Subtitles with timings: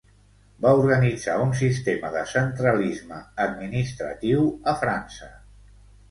[0.65, 5.29] Va organitzar un sistema de centralisme administratiu a França.